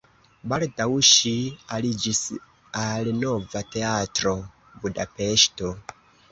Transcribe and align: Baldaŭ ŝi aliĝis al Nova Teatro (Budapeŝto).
Baldaŭ 0.51 0.87
ŝi 1.09 1.33
aliĝis 1.77 2.23
al 2.87 3.11
Nova 3.19 3.63
Teatro 3.77 4.37
(Budapeŝto). 4.83 5.75